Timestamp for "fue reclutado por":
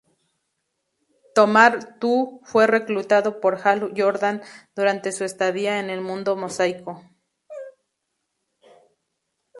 2.43-3.59